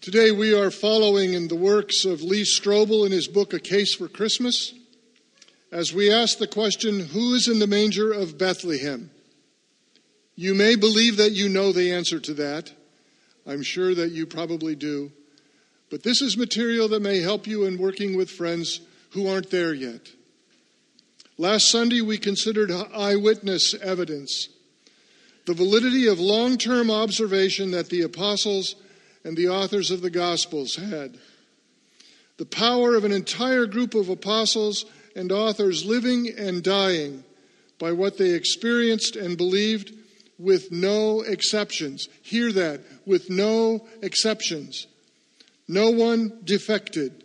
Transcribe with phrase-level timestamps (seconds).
[0.00, 3.94] Today we are following in the works of Lee Strobel in his book A Case
[3.94, 4.72] for Christmas
[5.70, 9.10] as we ask the question Who is in the manger of Bethlehem?
[10.36, 12.72] You may believe that you know the answer to that.
[13.46, 15.12] I'm sure that you probably do.
[15.90, 18.80] But this is material that may help you in working with friends
[19.10, 20.08] who aren't there yet.
[21.36, 24.48] Last Sunday, we considered eyewitness evidence,
[25.44, 28.76] the validity of long term observation that the apostles
[29.24, 31.18] and the authors of the Gospels had.
[32.38, 37.24] The power of an entire group of apostles and authors living and dying
[37.78, 39.92] by what they experienced and believed
[40.38, 42.08] with no exceptions.
[42.22, 44.86] Hear that, with no exceptions.
[45.68, 47.24] No one defected,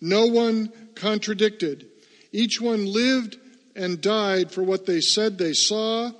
[0.00, 1.86] no one contradicted.
[2.32, 3.38] Each one lived
[3.76, 6.10] and died for what they said they saw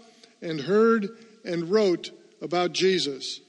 [0.40, 1.08] and heard
[1.44, 2.10] and wrote
[2.40, 3.40] about Jesus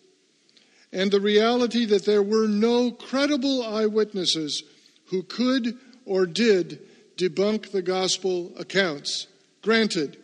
[0.94, 4.64] and the reality that there were no credible eyewitnesses
[5.08, 6.80] who could or did
[7.18, 9.28] debunk the gospel accounts.
[9.64, 10.18] Granted,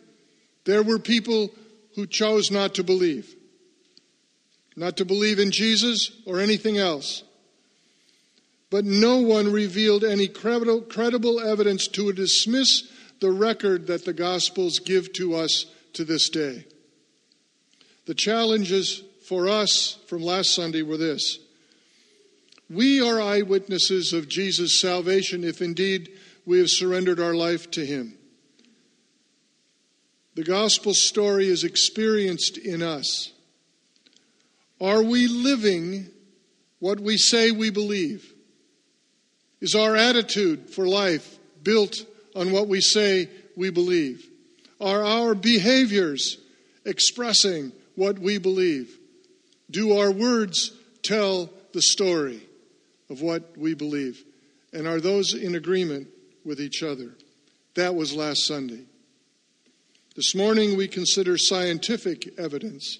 [0.64, 1.50] there were people
[1.96, 3.34] who chose not to believe,
[4.76, 7.24] not to believe in Jesus or anything else.
[8.70, 12.84] But no one revealed any credible, evidence to dismiss
[13.20, 16.64] the record that the Gospels give to us to this day.
[18.06, 21.38] The challenges for us from last Sunday were this
[22.68, 26.10] We are eyewitnesses of Jesus' salvation if indeed
[26.44, 28.18] we have surrendered our life to Him.
[30.34, 33.30] The gospel story is experienced in us.
[34.80, 36.08] Are we living
[36.80, 38.34] what we say we believe?
[39.60, 44.28] Is our attitude for life built on what we say we believe?
[44.80, 46.38] Are our behaviors
[46.84, 48.96] expressing what we believe?
[49.70, 52.42] Do our words tell the story
[53.08, 54.24] of what we believe?
[54.72, 56.08] And are those in agreement
[56.44, 57.12] with each other?
[57.74, 58.84] That was last Sunday.
[60.16, 62.98] This morning we consider scientific evidence,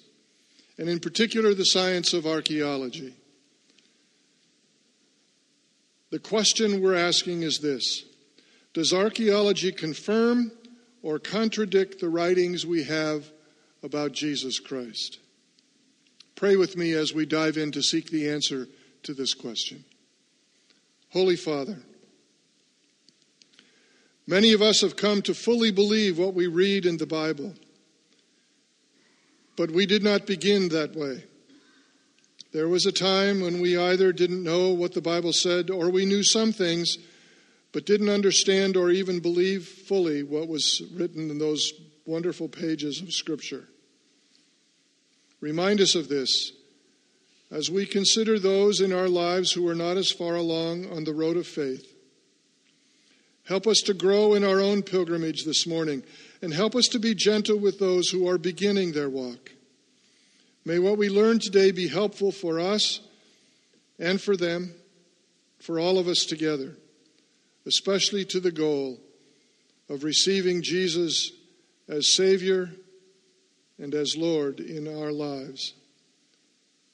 [0.77, 3.13] and in particular the science of archaeology.
[6.09, 8.03] The question we're asking is this
[8.73, 10.51] Does archaeology confirm
[11.01, 13.29] or contradict the writings we have
[13.83, 15.19] about Jesus Christ?
[16.41, 18.67] Pray with me as we dive in to seek the answer
[19.03, 19.85] to this question.
[21.11, 21.77] Holy Father,
[24.25, 27.53] many of us have come to fully believe what we read in the Bible,
[29.55, 31.25] but we did not begin that way.
[32.53, 36.05] There was a time when we either didn't know what the Bible said or we
[36.07, 36.97] knew some things
[37.71, 41.71] but didn't understand or even believe fully what was written in those
[42.07, 43.67] wonderful pages of Scripture.
[45.41, 46.53] Remind us of this
[47.51, 51.13] as we consider those in our lives who are not as far along on the
[51.13, 51.93] road of faith.
[53.45, 56.03] Help us to grow in our own pilgrimage this morning
[56.41, 59.51] and help us to be gentle with those who are beginning their walk.
[60.63, 63.01] May what we learn today be helpful for us
[63.99, 64.73] and for them,
[65.59, 66.77] for all of us together,
[67.65, 68.99] especially to the goal
[69.89, 71.31] of receiving Jesus
[71.89, 72.69] as Savior
[73.81, 75.73] and as Lord in our lives.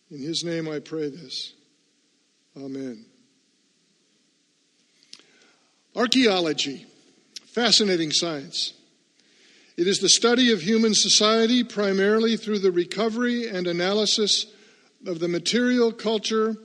[0.09, 1.53] In His name I pray this.
[2.55, 3.05] Amen.
[5.95, 6.85] Archaeology,
[7.45, 8.73] fascinating science.
[9.75, 14.45] It is the study of human society primarily through the recovery and analysis
[15.05, 16.55] of the material, culture,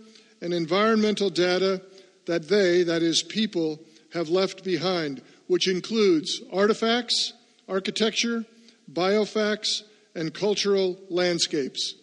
[0.41, 1.83] and environmental data
[2.27, 3.81] that they, that is, people,
[4.15, 7.33] have left behind, which includes artifacts,
[7.69, 8.45] architecture,
[8.91, 9.83] biofacts,
[10.15, 11.95] and cultural landscapes.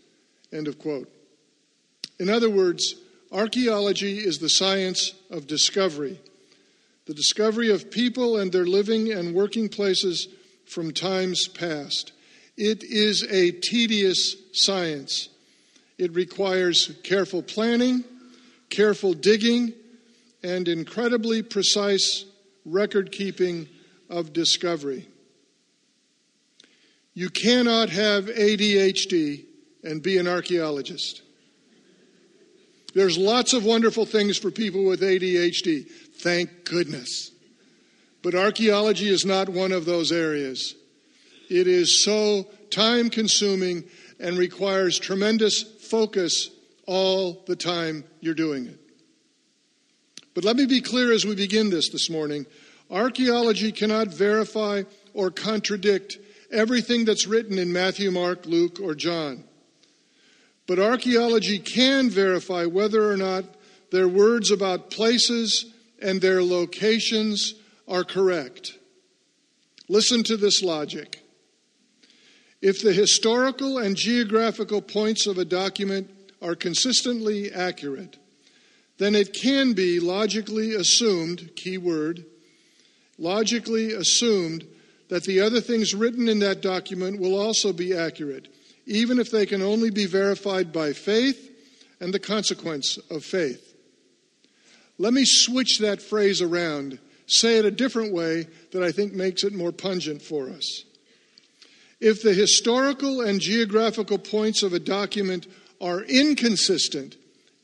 [0.52, 1.12] End of quote.
[2.20, 2.96] In other words,
[3.32, 6.20] archaeology is the science of discovery,
[7.06, 10.28] the discovery of people and their living and working places
[10.66, 12.12] from times past.
[12.58, 15.30] It is a tedious science.
[15.98, 18.04] It requires careful planning,
[18.70, 19.74] careful digging,
[20.44, 22.26] and incredibly precise
[22.66, 23.68] record keeping
[24.10, 25.08] of discovery.
[27.20, 29.44] You cannot have ADHD
[29.84, 31.22] and be an archaeologist.
[32.94, 35.86] There's lots of wonderful things for people with ADHD.
[36.22, 37.32] Thank goodness.
[38.22, 40.76] But archaeology is not one of those areas.
[41.50, 43.84] It is so time consuming
[44.18, 46.50] and requires tremendous focus
[46.88, 48.80] all the time you're doing it.
[50.36, 52.46] But let me be clear as we begin this this morning
[52.90, 54.84] archaeology cannot verify
[55.14, 56.18] or contradict
[56.52, 59.44] everything that's written in Matthew, Mark, Luke, or John.
[60.68, 63.46] But archaeology can verify whether or not
[63.92, 65.66] their words about places
[66.02, 67.56] and their locations
[67.88, 68.78] are correct.
[69.88, 71.24] Listen to this logic.
[72.62, 76.12] If the historical and geographical points of a document
[76.42, 78.18] are consistently accurate,
[78.98, 82.26] then it can be logically assumed, key word,
[83.18, 84.66] logically assumed
[85.10, 88.48] that the other things written in that document will also be accurate,
[88.86, 91.52] even if they can only be verified by faith
[92.00, 93.76] and the consequence of faith.
[94.98, 99.44] Let me switch that phrase around, say it a different way that I think makes
[99.44, 100.84] it more pungent for us.
[102.00, 105.48] If the historical and geographical points of a document
[105.82, 107.18] are inconsistent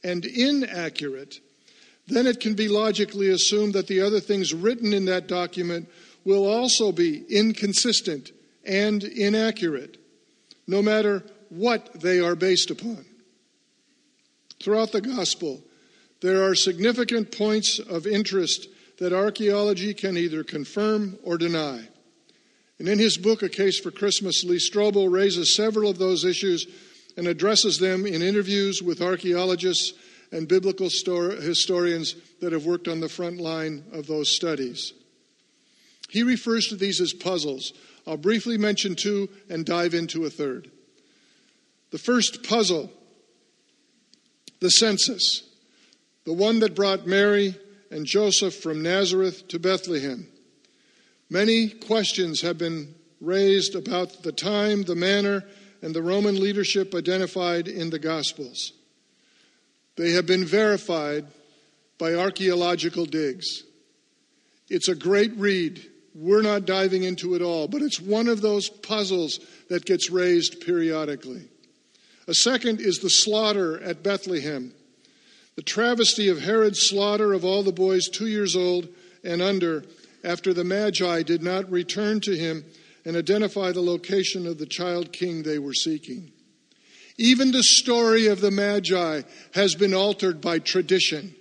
[0.03, 1.35] and inaccurate,
[2.07, 5.89] then it can be logically assumed that the other things written in that document
[6.25, 8.31] will also be inconsistent
[8.65, 9.97] and inaccurate,
[10.67, 13.05] no matter what they are based upon.
[14.61, 15.61] Throughout the gospel,
[16.21, 18.67] there are significant points of interest
[18.97, 21.87] that archaeology can either confirm or deny.
[22.79, 26.65] And in his book, A Case for Christmas, Lee Strobel raises several of those issues
[27.15, 29.93] and addresses them in interviews with archaeologists
[30.31, 34.93] and biblical historians that have worked on the front line of those studies.
[36.09, 37.73] He refers to these as puzzles.
[38.07, 40.71] I'll briefly mention two and dive into a third.
[41.91, 42.91] The first puzzle,
[44.59, 45.43] the census,
[46.25, 47.55] the one that brought Mary
[47.91, 50.27] and Joseph from Nazareth to Bethlehem.
[51.29, 55.43] Many questions have been raised about the time, the manner,
[55.81, 58.73] and the Roman leadership identified in the Gospels.
[59.95, 61.25] They have been verified
[61.97, 63.63] by archaeological digs.
[64.69, 65.85] It's a great read.
[66.15, 70.61] We're not diving into it all, but it's one of those puzzles that gets raised
[70.61, 71.49] periodically.
[72.27, 74.73] A second is the slaughter at Bethlehem.
[75.57, 78.87] The travesty of Herod's slaughter of all the boys two years old
[79.25, 79.83] and under
[80.23, 82.63] after the Magi did not return to him
[83.03, 86.31] and identify the location of the child king they were seeking.
[87.17, 89.21] Even the story of the Magi
[89.53, 91.35] has been altered by tradition.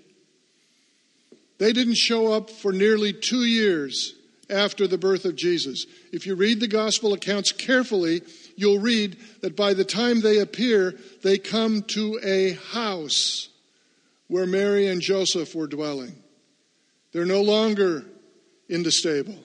[1.59, 4.15] They didn't show up for nearly two years
[4.50, 5.87] after the birth of Jesus.
[6.12, 8.23] If you read the gospel accounts carefully,
[8.56, 13.49] you'll read that by the time they appear, they come to a house
[14.29, 16.14] where Mary and Joseph were dwelling.
[17.12, 18.05] They're no longer
[18.69, 19.38] in the stable.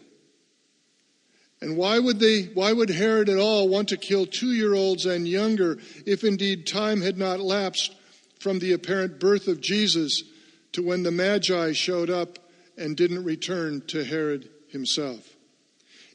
[1.62, 5.78] And why would they why would Herod at all want to kill 2-year-olds and younger
[6.06, 7.94] if indeed time had not lapsed
[8.40, 10.24] from the apparent birth of Jesus
[10.72, 12.40] to when the Magi showed up
[12.78, 15.28] and didn't return to Herod himself?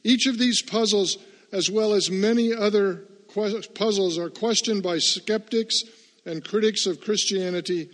[0.03, 1.17] Each of these puzzles
[1.51, 3.05] as well as many other
[3.73, 5.81] puzzles are questioned by skeptics
[6.25, 7.89] and critics of Christianity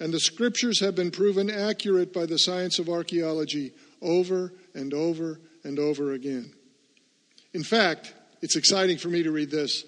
[0.00, 5.40] and the scriptures have been proven accurate by the science of archaeology over and over
[5.64, 6.52] and over again.
[7.52, 9.84] In fact, it's exciting for me to read this.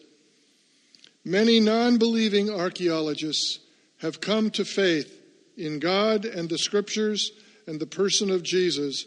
[1.25, 3.61] Many non believing archaeologists
[3.99, 5.15] have come to faith
[5.57, 7.31] in God and the scriptures
[7.67, 9.05] and the person of Jesus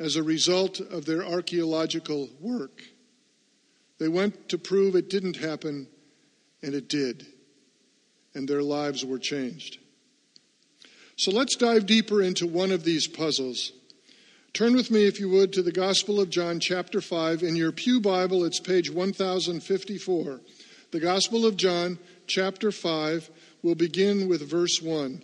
[0.00, 2.82] as a result of their archaeological work.
[3.98, 5.86] They went to prove it didn't happen,
[6.62, 7.24] and it did.
[8.34, 9.78] And their lives were changed.
[11.16, 13.72] So let's dive deeper into one of these puzzles
[14.52, 17.44] Turn with me, if you would, to the Gospel of John, chapter 5.
[17.44, 20.40] In your Pew Bible, it's page 1054.
[20.90, 23.30] The Gospel of John, chapter 5,
[23.62, 25.22] will begin with verse 1.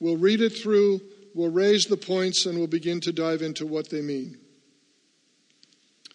[0.00, 1.00] We'll read it through,
[1.34, 4.38] we'll raise the points, and we'll begin to dive into what they mean.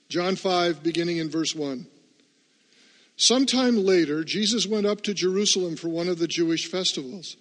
[0.10, 1.88] John 5, beginning in verse 1.
[3.16, 7.38] Sometime later, Jesus went up to Jerusalem for one of the Jewish festivals.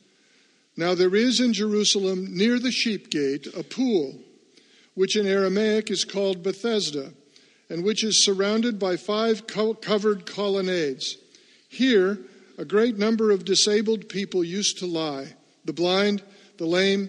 [0.77, 4.19] Now there is in Jerusalem, near the sheep gate, a pool
[4.95, 7.13] which in Aramaic is called Bethesda,
[7.69, 11.17] and which is surrounded by five covered colonnades.
[11.69, 12.19] Here,
[12.59, 16.23] a great number of disabled people used to lie the blind,
[16.59, 17.09] the lame,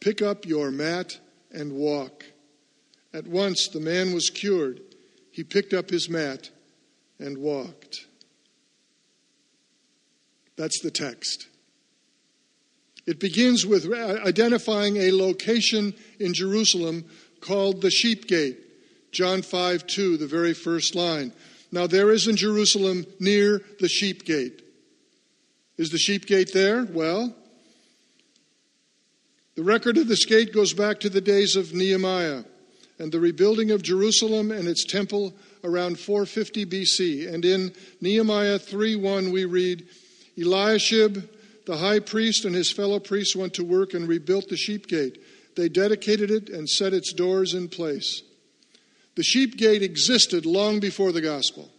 [0.00, 1.18] pick up your mat,
[1.52, 2.24] and walk.
[3.12, 4.80] At once the man was cured.
[5.32, 6.50] He picked up his mat
[7.18, 8.06] and walked.
[10.56, 11.48] That's the text.
[13.06, 17.04] It begins with identifying a location in Jerusalem
[17.40, 18.58] called the Sheep Gate.
[19.10, 21.32] John 5 2, the very first line.
[21.72, 24.62] Now there is in Jerusalem near the Sheep Gate.
[25.78, 26.84] Is the Sheep Gate there?
[26.84, 27.34] Well,
[29.60, 32.44] the record of this gate goes back to the days of Nehemiah
[32.98, 37.28] and the rebuilding of Jerusalem and its temple around 450 BC.
[37.30, 39.86] And in Nehemiah 3:1 we read,
[40.38, 41.28] Eliashib,
[41.66, 45.18] the high priest, and his fellow priests went to work and rebuilt the sheep gate.
[45.56, 48.22] They dedicated it and set its doors in place.
[49.14, 51.70] The sheep gate existed long before the gospel.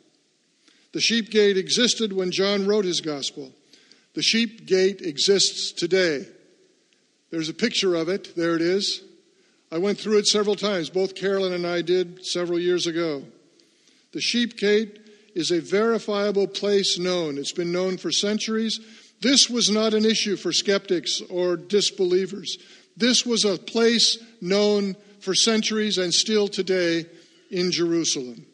[0.92, 3.52] The sheep gate existed when John wrote his gospel.
[4.14, 6.28] The sheep gate exists today.
[7.32, 8.36] There's a picture of it.
[8.36, 9.02] There it is.
[9.72, 10.90] I went through it several times.
[10.90, 13.24] Both Carolyn and I did several years ago.
[14.12, 15.00] The sheep gate
[15.34, 17.38] is a verifiable place known.
[17.38, 18.80] It's been known for centuries.
[19.22, 22.58] This was not an issue for skeptics or disbelievers.
[22.98, 27.06] This was a place known for centuries and still today
[27.50, 28.46] in Jerusalem.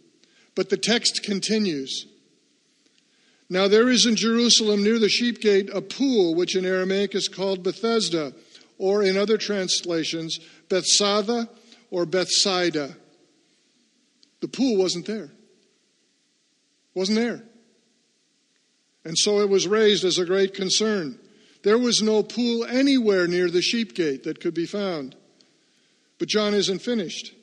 [0.54, 2.06] But the text continues.
[3.50, 7.28] Now there is in Jerusalem near the sheep gate a pool which in Aramaic is
[7.28, 8.34] called Bethesda
[8.78, 11.50] or in other translations, Bethzatha
[11.90, 12.96] or Bethsaida.
[14.42, 15.32] The pool wasn't there.
[16.94, 17.44] Wasn't there.
[19.04, 21.18] And so it was raised as a great concern.
[21.64, 25.16] There was no pool anywhere near the sheep gate that could be found.
[26.20, 27.34] But John isn't finished.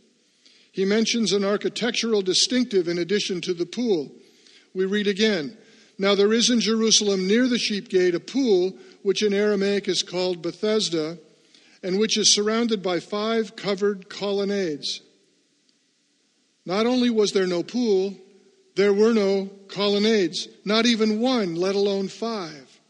[0.73, 4.13] He mentions an architectural distinctive in addition to the pool.
[4.75, 5.57] We read again
[5.99, 10.03] Now there is in Jerusalem near the sheep gate a pool, which in Aramaic is
[10.03, 11.19] called Bethesda,
[11.83, 15.03] and which is surrounded by five covered colonnades.
[16.65, 18.17] Not only was there no pool,
[18.77, 22.81] there were no colonnades, not even one, let alone five.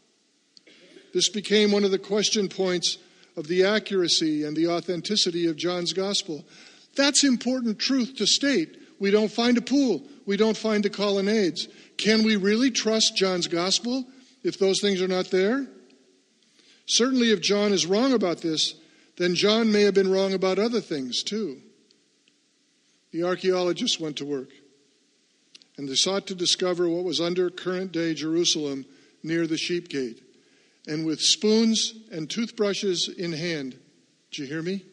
[1.13, 2.97] This became one of the question points
[3.35, 6.45] of the accuracy and the authenticity of John's gospel.
[6.95, 8.77] That's important truth to state.
[9.01, 11.67] We don't find a pool, we don't find the colonnades.
[11.97, 14.05] Can we really trust John's gospel
[14.43, 15.67] if those things are not there?
[16.87, 18.75] Certainly, if John is wrong about this,
[19.17, 21.61] then John may have been wrong about other things too.
[23.11, 24.49] The archaeologists went to work
[25.77, 28.85] and they sought to discover what was under current day Jerusalem
[29.23, 30.21] near the sheep gate.
[30.87, 33.79] And with spoons and toothbrushes in hand,
[34.31, 34.85] did you hear me?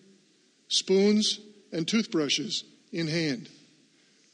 [0.69, 3.49] Spoons and toothbrushes in hand,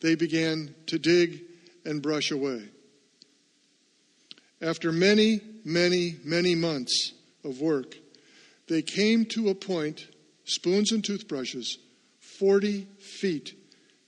[0.00, 1.42] they began to dig
[1.84, 2.68] and brush away.
[4.60, 7.12] After many, many, many months
[7.44, 7.96] of work,
[8.68, 10.06] they came to a point,
[10.44, 11.78] spoons and toothbrushes,
[12.38, 13.54] 40 feet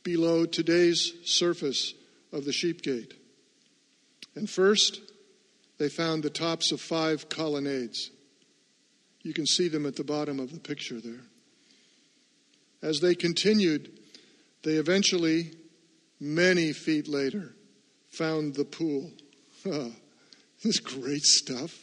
[0.03, 1.95] below today's surface
[2.33, 3.15] of the sheep gate.
[4.35, 5.01] And first,
[5.79, 8.11] they found the tops of five colonnades.
[9.23, 11.25] You can see them at the bottom of the picture there.
[12.83, 13.91] As they continued,
[14.63, 15.53] they eventually,
[16.21, 17.55] many feet later,
[18.09, 19.11] found the pool.
[19.65, 21.77] this great stuff.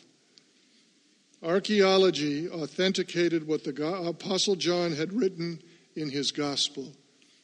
[1.43, 5.61] Archaeology authenticated what the Apostle John had written
[5.95, 6.93] in his gospel.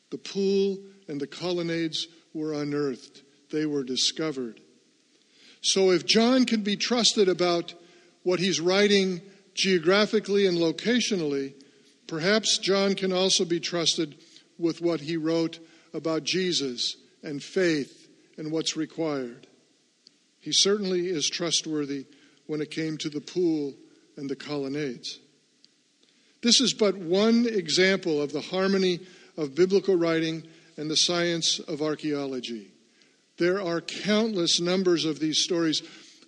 [0.09, 3.21] The pool and the colonnades were unearthed,
[3.51, 4.59] they were discovered.
[5.62, 7.73] So, if John can be trusted about
[8.23, 9.21] what he's writing
[9.53, 11.53] geographically and locationally,
[12.07, 14.15] perhaps John can also be trusted
[14.57, 15.59] with what he wrote
[15.93, 18.07] about Jesus and faith
[18.38, 19.47] and what's required.
[20.39, 22.05] He certainly is trustworthy
[22.47, 23.73] when it came to the pool
[24.17, 25.20] and the colonnades.
[26.41, 29.00] This is but one example of the harmony
[29.38, 30.43] of biblical writing
[30.77, 32.67] and the science of archaeology.
[33.38, 35.82] There are countless numbers of these stories.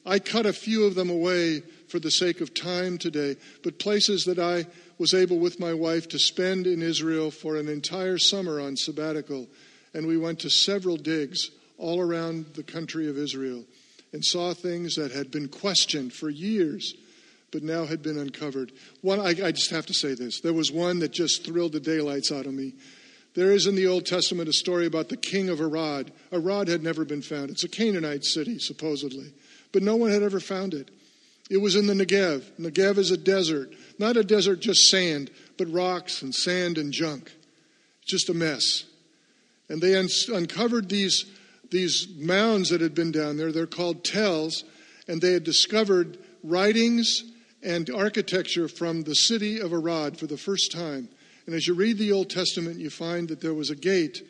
[0.05, 4.23] I cut a few of them away for the sake of time today, but places
[4.23, 4.65] that I
[4.97, 9.47] was able with my wife to spend in Israel for an entire summer on sabbatical.
[9.93, 13.65] And we went to several digs all around the country of Israel
[14.13, 16.93] and saw things that had been questioned for years
[17.55, 18.73] but now had been uncovered.
[18.99, 20.41] One, I, I, just have to say this.
[20.41, 22.73] There was one that just thrilled the daylights out of me.
[23.33, 26.11] There is in the Old Testament a story about the king of Arad.
[26.33, 27.49] Arad had never been found.
[27.49, 29.31] It's a Canaanite city, supposedly,
[29.71, 30.91] but no one had ever found it.
[31.49, 32.43] It was in the Negev.
[32.59, 37.31] Negev is a desert, not a desert just sand, but rocks and sand and junk.
[38.05, 38.83] Just a mess.
[39.69, 41.23] And they un- uncovered these,
[41.71, 43.53] these mounds that had been down there.
[43.53, 44.65] They're called tells,
[45.07, 47.23] and they had discovered writings
[47.65, 51.09] and architecture from the city of Arad for the first time.
[51.45, 54.21] And as you read the Old Testament, you find that there was a gate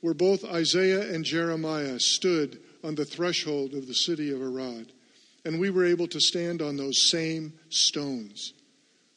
[0.00, 4.92] where both Isaiah and Jeremiah stood on the threshold of the city of Arad.
[5.44, 8.52] And we were able to stand on those same stones,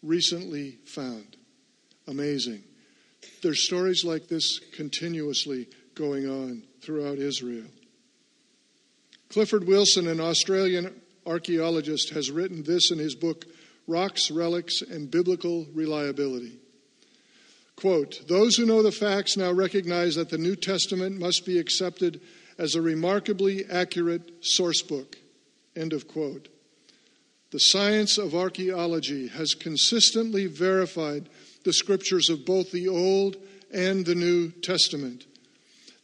[0.02, 1.38] recently found.
[2.08, 2.64] Amazing.
[3.42, 7.68] There's stories like this continuously going on throughout Israel.
[9.30, 10.94] Clifford Wilson, an Australian
[11.26, 13.46] archaeologist, has written this in his book,
[13.88, 16.60] Rocks, Relics, and Biblical Reliability.
[17.76, 22.22] Quote, those who know the facts now recognize that the New Testament must be accepted
[22.58, 25.18] as a remarkably accurate source book.
[25.76, 26.50] End of quote.
[27.52, 31.30] The science of archaeology has consistently verified
[31.64, 33.38] the scriptures of both the Old
[33.72, 35.26] and the New Testament.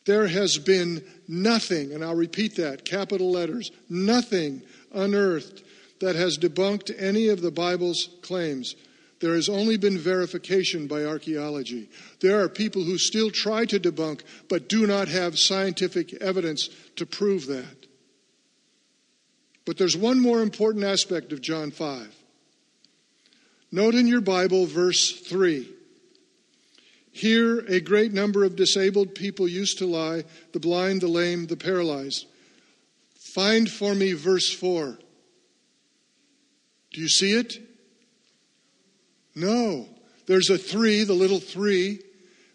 [0.06, 5.64] There has been nothing, and I'll repeat that, capital letters, nothing unearthed
[6.00, 8.76] that has debunked any of the Bible's claims.
[9.20, 11.90] There has only been verification by archaeology.
[12.22, 17.06] There are people who still try to debunk, but do not have scientific evidence to
[17.06, 17.88] prove that.
[19.66, 22.16] But there's one more important aspect of John 5.
[23.72, 25.70] Note in your Bible verse 3.
[27.12, 31.58] Here, a great number of disabled people used to lie the blind, the lame, the
[31.58, 32.26] paralyzed.
[33.34, 34.98] Find for me verse 4.
[36.92, 37.60] Do you see it?
[39.36, 39.88] No.
[40.26, 42.00] There's a 3, the little 3.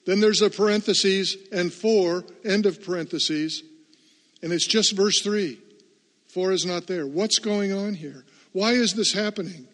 [0.07, 3.63] Then there's a parenthesis and 4, end of parentheses.
[4.43, 5.59] And it's just verse 3.
[6.29, 7.07] 4 is not there.
[7.07, 8.25] What's going on here?
[8.53, 9.67] Why is this happening?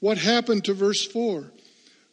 [0.00, 1.52] What happened to verse 4?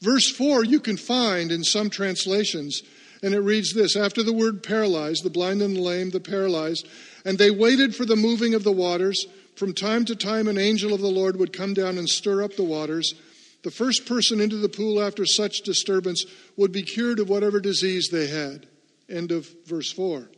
[0.02, 2.84] Verse 4 you can find in some translations,
[3.24, 6.88] and it reads this After the word paralyzed, the blind and the lame, the paralyzed,
[7.26, 9.26] and they waited for the moving of the waters.
[9.58, 12.56] From time to time, an angel of the Lord would come down and stir up
[12.56, 13.16] the waters.
[13.64, 16.24] The first person into the pool after such disturbance
[16.58, 18.68] would be cured of whatever disease they had.
[19.10, 20.30] End of verse 4.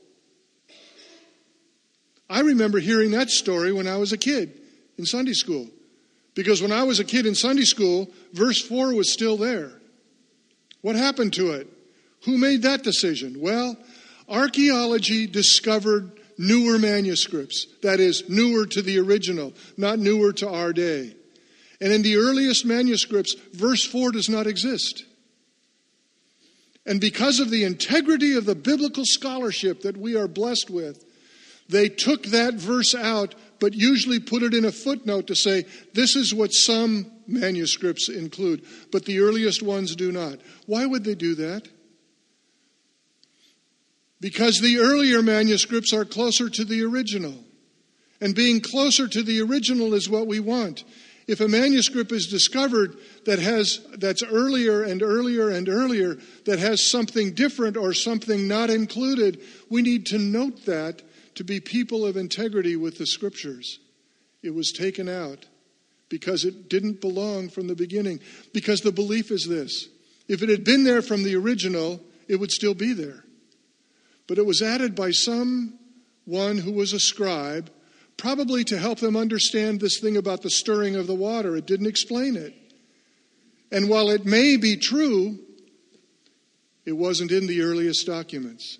[2.29, 4.57] I remember hearing that story when I was a kid
[4.97, 5.67] in Sunday school.
[6.33, 9.73] Because when I was a kid in Sunday school, verse 4 was still there.
[10.79, 11.67] What happened to it?
[12.23, 13.41] Who made that decision?
[13.41, 13.75] Well,
[14.29, 17.67] archaeology discovered newer manuscripts.
[17.83, 21.13] That is, newer to the original, not newer to our day.
[21.81, 25.03] And in the earliest manuscripts, verse 4 does not exist.
[26.85, 31.05] And because of the integrity of the biblical scholarship that we are blessed with,
[31.67, 36.15] they took that verse out, but usually put it in a footnote to say, this
[36.15, 40.39] is what some manuscripts include, but the earliest ones do not.
[40.65, 41.67] Why would they do that?
[44.21, 47.35] Because the earlier manuscripts are closer to the original.
[48.21, 50.83] And being closer to the original is what we want.
[51.27, 56.89] If a manuscript is discovered that has that's earlier and earlier and earlier that has
[56.89, 61.03] something different or something not included, we need to note that
[61.35, 63.79] to be people of integrity with the scriptures.
[64.41, 65.45] It was taken out
[66.09, 68.19] because it didn't belong from the beginning.
[68.51, 69.87] Because the belief is this
[70.27, 73.23] if it had been there from the original, it would still be there.
[74.29, 75.73] But it was added by some
[76.25, 77.71] one who was a scribe,
[78.15, 81.57] probably to help them understand this thing about the stirring of the water.
[81.57, 82.53] It didn't explain it.
[83.71, 85.39] And while it may be true,
[86.85, 88.77] it wasn't in the earliest documents.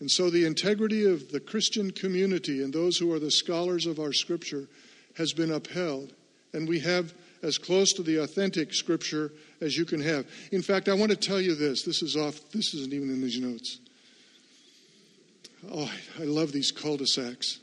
[0.00, 3.98] And so the integrity of the Christian community and those who are the scholars of
[3.98, 4.68] our scripture
[5.16, 6.12] has been upheld.
[6.52, 10.26] And we have as close to the authentic scripture as you can have.
[10.52, 11.84] In fact, I want to tell you this.
[11.84, 13.78] This is off, this isn't even in these notes.
[15.72, 17.58] Oh, I love these cul de sacs.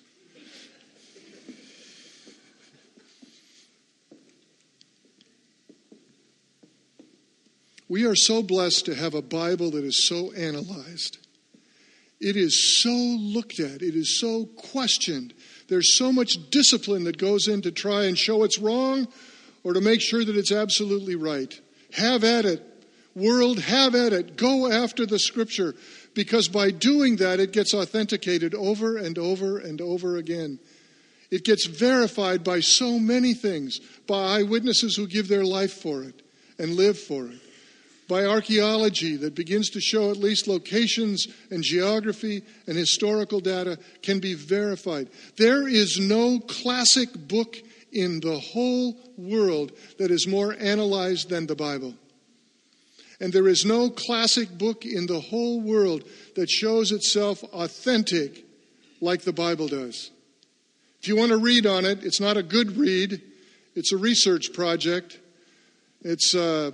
[7.87, 11.19] We are so blessed to have a Bible that is so analyzed.
[12.19, 15.33] It is so looked at, it is so questioned.
[15.67, 19.07] There's so much discipline that goes in to try and show it's wrong
[19.63, 21.53] or to make sure that it's absolutely right.
[21.93, 22.63] Have at it.
[23.15, 24.37] World, have at it.
[24.37, 25.75] Go after the scripture
[26.13, 30.59] because by doing that, it gets authenticated over and over and over again.
[31.31, 36.21] It gets verified by so many things, by eyewitnesses who give their life for it
[36.59, 37.39] and live for it
[38.07, 44.19] by archaeology that begins to show at least locations and geography and historical data can
[44.19, 45.09] be verified.
[45.37, 47.57] There is no classic book
[47.91, 51.95] in the whole world that is more analyzed than the Bible.
[53.23, 56.03] And there is no classic book in the whole world
[56.35, 58.43] that shows itself authentic
[58.99, 60.11] like the Bible does.
[61.01, 63.21] If you want to read on it, it's not a good read,
[63.75, 65.21] it's a research project.
[66.01, 66.71] It's uh,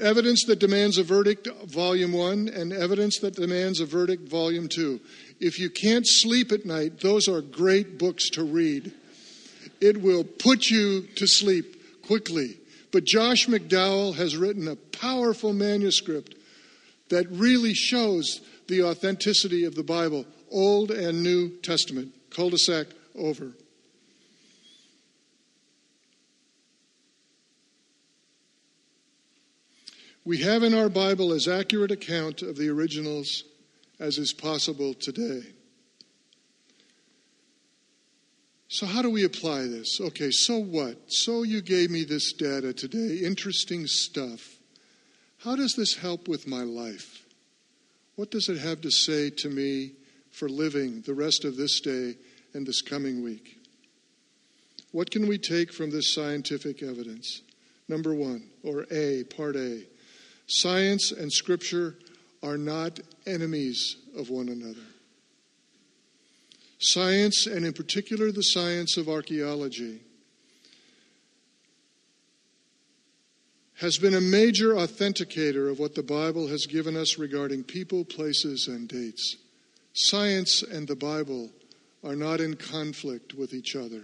[0.00, 5.00] Evidence That Demands a Verdict, Volume 1, and Evidence That Demands a Verdict, Volume 2.
[5.40, 8.92] If you can't sleep at night, those are great books to read.
[9.80, 12.58] it will put you to sleep quickly.
[12.96, 16.34] But Josh McDowell has written a powerful manuscript
[17.10, 22.14] that really shows the authenticity of the Bible, Old and New Testament.
[22.30, 23.52] Cul de sac over.
[30.24, 33.44] We have in our Bible as accurate account of the originals
[34.00, 35.42] as is possible today.
[38.68, 40.00] So, how do we apply this?
[40.00, 40.96] Okay, so what?
[41.06, 44.56] So, you gave me this data today, interesting stuff.
[45.38, 47.22] How does this help with my life?
[48.16, 49.92] What does it have to say to me
[50.32, 52.14] for living the rest of this day
[52.54, 53.58] and this coming week?
[54.90, 57.42] What can we take from this scientific evidence?
[57.88, 59.82] Number one, or A, part A.
[60.46, 61.96] Science and Scripture
[62.42, 64.86] are not enemies of one another.
[66.78, 70.00] Science, and in particular the science of archaeology,
[73.80, 78.68] has been a major authenticator of what the Bible has given us regarding people, places,
[78.68, 79.36] and dates.
[79.92, 81.50] Science and the Bible
[82.02, 84.02] are not in conflict with each other.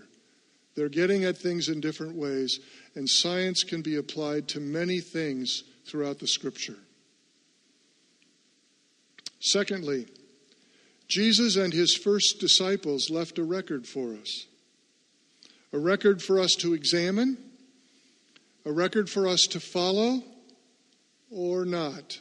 [0.74, 2.58] They're getting at things in different ways,
[2.94, 6.78] and science can be applied to many things throughout the scripture.
[9.40, 10.06] Secondly,
[11.12, 14.46] Jesus and his first disciples left a record for us
[15.74, 17.38] a record for us to examine,
[18.66, 20.22] a record for us to follow
[21.30, 22.20] or not.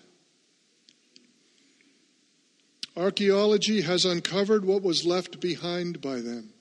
[2.96, 6.54] Archaeology has uncovered what was left behind by them.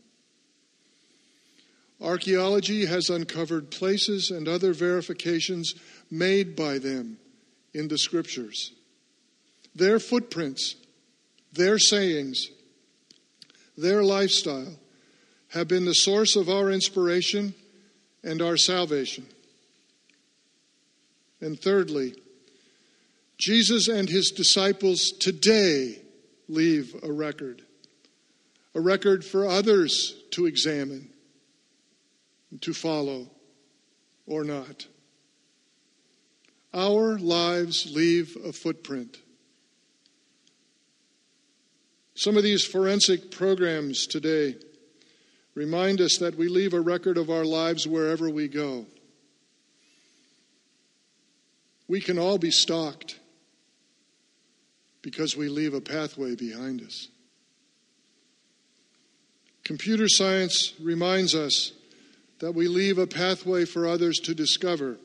[2.01, 5.75] Archaeology has uncovered places and other verifications
[6.11, 7.19] made by them
[7.75, 8.73] in the scriptures.
[9.75, 10.77] Their footprints,
[11.53, 12.49] their sayings,
[13.77, 14.77] their lifestyle
[15.49, 17.55] have been the source of our inspiration
[18.23, 19.27] and our salvation.
[21.41, 22.15] And thirdly,
[23.39, 26.03] Jesus and his disciples today
[26.49, 27.63] leave a record,
[28.75, 31.09] a record for others to examine,
[32.61, 33.31] to follow,
[34.27, 34.87] or not.
[36.75, 39.19] Our lives leave a footprint.
[42.21, 44.57] Some of these forensic programs today
[45.55, 48.85] remind us that we leave a record of our lives wherever we go.
[51.89, 53.19] We can all be stalked
[55.01, 57.09] because we leave a pathway behind us.
[59.65, 61.73] Computer science reminds us
[62.41, 64.99] that we leave a pathway for others to discover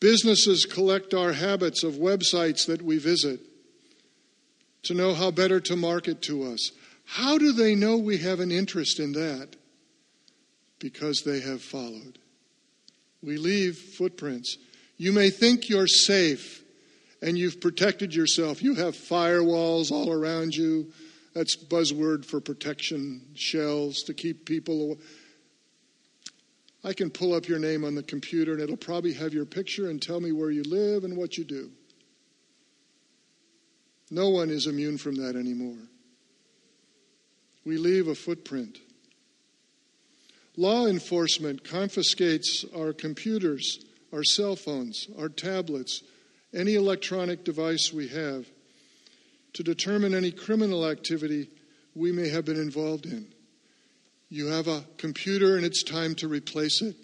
[0.00, 3.40] Businesses collect our habits of websites that we visit
[4.84, 6.70] to know how better to market to us.
[7.04, 9.56] How do they know we have an interest in that?
[10.78, 12.18] Because they have followed.
[13.22, 14.56] We leave footprints.
[14.96, 16.62] You may think you're safe
[17.22, 18.62] and you've protected yourself.
[18.62, 20.92] You have firewalls all around you.
[21.34, 24.96] That's buzzword for protection shells to keep people away.
[26.84, 29.88] I can pull up your name on the computer and it'll probably have your picture
[29.88, 31.70] and tell me where you live and what you do.
[34.10, 35.78] No one is immune from that anymore.
[37.64, 38.78] We leave a footprint.
[40.56, 46.02] Law enforcement confiscates our computers, our cell phones, our tablets,
[46.52, 48.46] any electronic device we have
[49.54, 51.48] to determine any criminal activity
[51.94, 53.26] we may have been involved in.
[54.28, 56.96] You have a computer and it's time to replace it.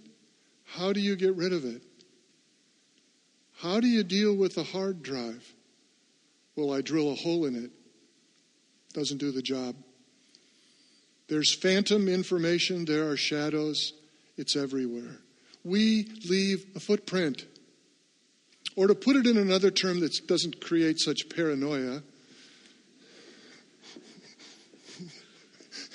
[0.64, 1.82] How do you get rid of it?
[3.58, 5.54] How do you deal with a hard drive?
[6.56, 7.70] Well, I drill a hole in it.
[8.92, 9.76] Doesn't do the job.
[11.28, 13.92] There's phantom information, there are shadows,
[14.36, 15.18] it's everywhere.
[15.64, 17.46] We leave a footprint.
[18.74, 22.02] Or to put it in another term that doesn't create such paranoia,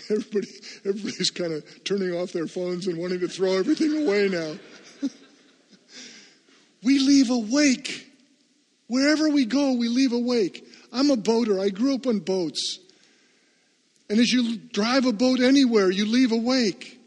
[0.10, 0.48] Everybody,
[0.86, 4.56] everybody's kind of turning off their phones and wanting to throw everything away now.
[6.84, 8.12] we leave a wake.
[8.88, 10.68] Wherever we go, we leave a wake.
[10.92, 11.60] I'm a boater.
[11.60, 12.80] I grew up on boats.
[14.10, 17.00] And as you drive a boat anywhere, you leave a wake.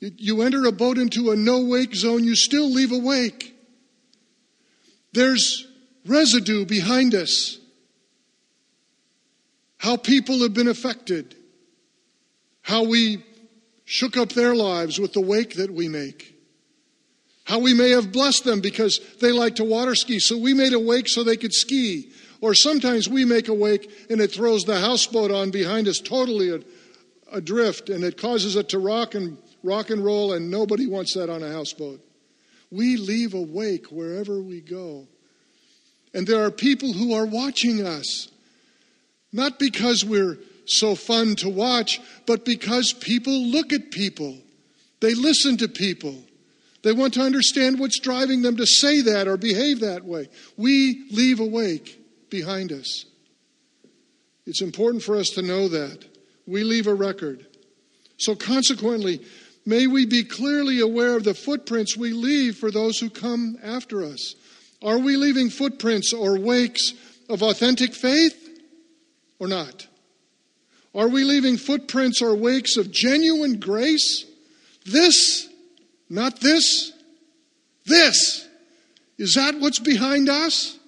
[0.00, 3.54] You enter a boat into a no wake zone, you still leave a wake.
[5.12, 5.66] There's
[6.04, 7.58] residue behind us.
[9.78, 11.36] How people have been affected
[12.62, 13.24] how we
[13.84, 16.31] shook up their lives with the wake that we make.
[17.44, 20.72] How we may have blessed them because they like to water ski, so we made
[20.72, 22.10] a wake so they could ski.
[22.40, 26.64] Or sometimes we make a wake and it throws the houseboat on behind us totally
[27.32, 31.30] adrift and it causes it to rock and rock and roll, and nobody wants that
[31.30, 32.00] on a houseboat.
[32.70, 35.06] We leave a wake wherever we go.
[36.14, 38.28] And there are people who are watching us,
[39.32, 44.38] not because we're so fun to watch, but because people look at people.
[45.00, 46.16] They listen to people.
[46.82, 50.28] They want to understand what's driving them to say that or behave that way.
[50.56, 53.04] We leave a wake behind us.
[54.46, 56.04] It's important for us to know that.
[56.46, 57.46] We leave a record.
[58.18, 59.20] So, consequently,
[59.64, 64.02] may we be clearly aware of the footprints we leave for those who come after
[64.02, 64.34] us.
[64.82, 66.92] Are we leaving footprints or wakes
[67.28, 68.60] of authentic faith
[69.38, 69.86] or not?
[70.94, 74.26] Are we leaving footprints or wakes of genuine grace?
[74.84, 75.48] This,
[76.12, 76.92] not this,
[77.86, 78.46] this.
[79.16, 80.78] Is that what's behind us?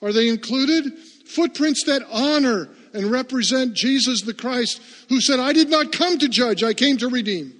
[0.00, 0.98] Are they included?
[1.26, 6.28] Footprints that honor and represent Jesus the Christ, who said, I did not come to
[6.28, 7.52] judge, I came to redeem.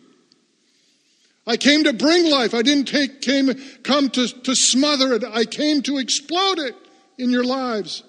[1.46, 2.54] I came to bring life.
[2.54, 3.50] I didn't take, came,
[3.82, 5.24] come to, to smother it.
[5.24, 6.74] I came to explode it
[7.18, 8.02] in your lives.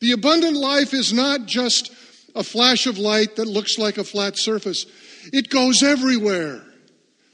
[0.00, 1.90] The abundant life is not just
[2.34, 4.84] a flash of light that looks like a flat surface,
[5.32, 6.62] it goes everywhere.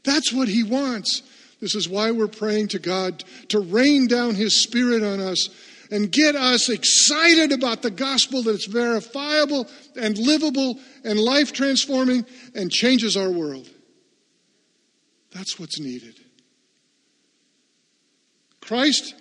[0.05, 1.23] That's what He wants.
[1.61, 5.49] This is why we're praying to God to rain down His Spirit on us
[5.91, 12.25] and get us excited about the gospel that it's verifiable and livable and life transforming
[12.55, 13.69] and changes our world.
[15.33, 16.15] That's what's needed.
[18.61, 19.15] Christ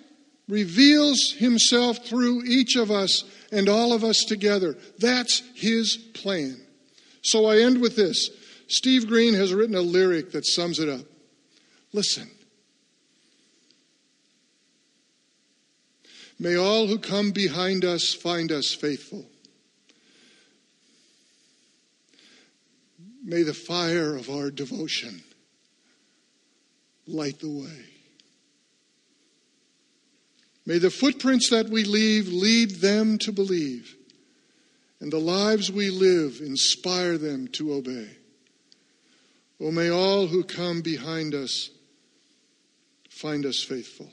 [0.48, 4.76] reveals himself through each of us and all of us together.
[4.98, 6.60] That's his plan.
[7.22, 8.30] So I end with this.
[8.70, 11.04] Steve Green has written a lyric that sums it up.
[11.92, 12.30] Listen.
[16.38, 19.26] May all who come behind us find us faithful.
[23.24, 25.20] May the fire of our devotion
[27.08, 27.84] light the way.
[30.64, 33.96] May the footprints that we leave lead them to believe,
[35.00, 38.16] and the lives we live inspire them to obey.
[39.60, 41.70] Oh, may all who come behind us
[43.10, 44.10] find us faithful.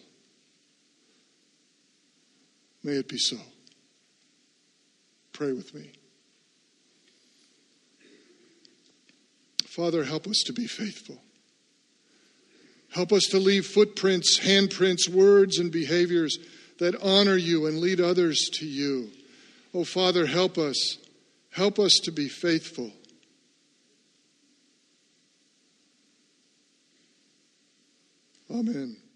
[2.84, 3.38] May it be so.
[5.32, 5.92] Pray with me.
[9.66, 11.22] Father, help us to be faithful.
[12.92, 16.38] Help us to leave footprints, handprints, words, and behaviors
[16.80, 19.12] that honor you and lead others to you.
[19.74, 20.98] Oh, Father, help us.
[21.52, 22.92] Help us to be faithful.
[28.50, 29.07] Amen.